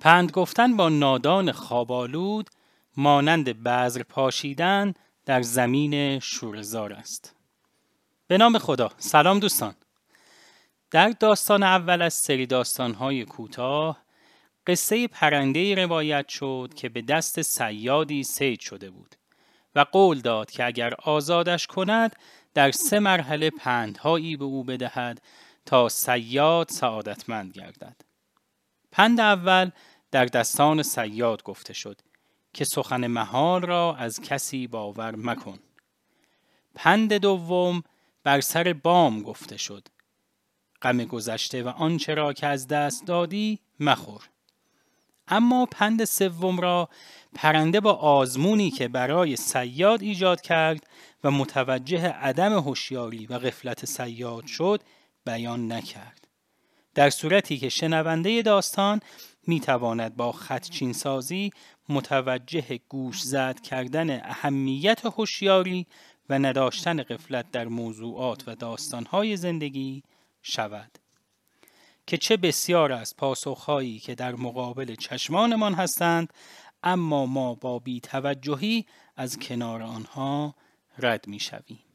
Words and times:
پند 0.00 0.30
گفتن 0.30 0.76
با 0.76 0.88
نادان 0.88 1.52
خوابالود 1.52 2.50
مانند 2.96 3.62
بذر 3.62 4.02
پاشیدن 4.02 4.94
در 5.24 5.42
زمین 5.42 6.18
شورزار 6.18 6.92
است. 6.92 7.34
به 8.26 8.38
نام 8.38 8.58
خدا. 8.58 8.90
سلام 8.98 9.38
دوستان. 9.38 9.74
در 10.90 11.08
داستان 11.08 11.62
اول 11.62 12.02
از 12.02 12.14
سری 12.14 12.46
داستانهای 12.46 13.24
کوتاه 13.24 14.06
قصه 14.66 15.08
پرنده 15.08 15.74
روایت 15.74 16.28
شد 16.28 16.72
که 16.76 16.88
به 16.88 17.02
دست 17.02 17.42
سیادی 17.42 18.22
سید 18.22 18.60
شده 18.60 18.90
بود 18.90 19.14
و 19.74 19.80
قول 19.80 20.20
داد 20.20 20.50
که 20.50 20.64
اگر 20.64 20.94
آزادش 20.94 21.66
کند 21.66 22.16
در 22.54 22.70
سه 22.70 22.98
مرحله 22.98 23.50
پندهایی 23.50 24.36
به 24.36 24.44
او 24.44 24.64
بدهد 24.64 25.22
تا 25.66 25.88
سیاد 25.88 26.68
سعادتمند 26.68 27.52
گردد. 27.52 27.96
پند 28.92 29.20
اول 29.20 29.70
در 30.10 30.24
دستان 30.24 30.82
سیاد 30.82 31.42
گفته 31.42 31.72
شد 31.72 32.00
که 32.52 32.64
سخن 32.64 33.06
محال 33.06 33.62
را 33.62 33.96
از 33.96 34.20
کسی 34.20 34.66
باور 34.66 35.16
مکن. 35.16 35.58
پند 36.74 37.12
دوم 37.12 37.82
بر 38.24 38.40
سر 38.40 38.72
بام 38.72 39.22
گفته 39.22 39.56
شد. 39.56 39.88
غم 40.82 41.04
گذشته 41.04 41.62
و 41.62 41.68
آنچه 41.68 42.14
را 42.14 42.32
که 42.32 42.46
از 42.46 42.68
دست 42.68 43.06
دادی 43.06 43.58
مخور. 43.80 44.28
اما 45.28 45.66
پند 45.66 46.04
سوم 46.04 46.60
را 46.60 46.88
پرنده 47.34 47.80
با 47.80 47.92
آزمونی 47.92 48.70
که 48.70 48.88
برای 48.88 49.36
سیاد 49.36 50.02
ایجاد 50.02 50.40
کرد 50.40 50.86
و 51.24 51.30
متوجه 51.30 52.08
عدم 52.08 52.52
هوشیاری 52.52 53.26
و 53.26 53.38
غفلت 53.38 53.84
سیاد 53.84 54.46
شد 54.46 54.82
بیان 55.26 55.72
نکرد. 55.72 56.25
در 56.96 57.10
صورتی 57.10 57.58
که 57.58 57.68
شنونده 57.68 58.42
داستان 58.42 59.00
می 59.46 59.60
تواند 59.60 60.16
با 60.16 60.32
خطچین 60.32 60.92
سازی 60.92 61.50
متوجه 61.88 62.80
گوش 62.88 63.22
زد 63.22 63.60
کردن 63.60 64.20
اهمیت 64.24 65.06
هوشیاری 65.06 65.86
و 66.28 66.38
نداشتن 66.38 67.02
قفلت 67.02 67.50
در 67.50 67.68
موضوعات 67.68 68.48
و 68.48 68.54
داستانهای 68.54 69.36
زندگی 69.36 70.02
شود 70.42 70.98
که 72.06 72.16
چه 72.16 72.36
بسیار 72.36 72.92
از 72.92 73.16
پاسخهایی 73.16 73.98
که 73.98 74.14
در 74.14 74.34
مقابل 74.34 74.94
چشمانمان 74.94 75.74
هستند 75.74 76.32
اما 76.82 77.26
ما 77.26 77.54
با 77.54 77.78
بیتوجهی 77.78 78.86
از 79.16 79.38
کنار 79.38 79.82
آنها 79.82 80.54
رد 80.98 81.28
می 81.28 81.40
شویم. 81.40 81.85